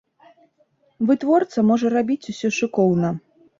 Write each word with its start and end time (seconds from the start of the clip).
Вытворца 1.09 1.65
можа 1.73 1.93
рабіць 1.97 2.21
усё 2.35 2.53
шыкоўна. 2.63 3.15